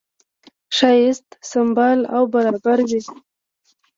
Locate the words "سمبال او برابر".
1.51-2.79